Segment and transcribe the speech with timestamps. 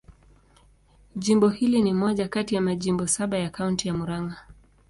[1.15, 4.35] Jimbo hili ni moja kati ya majimbo saba ya Kaunti ya Murang'a.